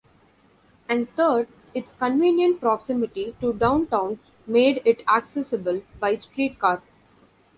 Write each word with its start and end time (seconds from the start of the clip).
And 0.89 1.15
third, 1.15 1.47
its 1.75 1.93
convenient 1.93 2.59
proximity 2.59 3.35
to 3.39 3.53
downtown 3.53 4.17
made 4.47 4.81
it 4.83 5.03
accessible 5.07 5.83
by 5.99 6.15
streetcar. 6.15 6.81